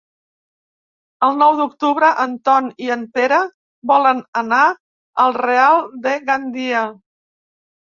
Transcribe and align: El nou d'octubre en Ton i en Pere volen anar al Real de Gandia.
El 1.27 1.37
nou 1.41 1.53
d'octubre 1.59 2.09
en 2.25 2.33
Ton 2.49 2.71
i 2.87 2.91
en 2.97 3.05
Pere 3.19 3.39
volen 3.95 4.27
anar 4.45 4.67
al 5.29 5.41
Real 5.47 5.89
de 6.11 6.21
Gandia. 6.29 6.87